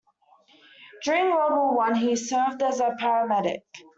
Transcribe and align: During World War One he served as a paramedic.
During 1.03 1.29
World 1.29 1.51
War 1.51 1.77
One 1.77 1.93
he 1.93 2.15
served 2.15 2.63
as 2.63 2.79
a 2.79 2.95
paramedic. 2.99 3.61